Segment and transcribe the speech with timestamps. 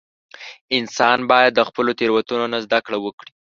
[0.77, 3.31] •انسان باید د خپلو تېروتنو نه زده کړه وکړي.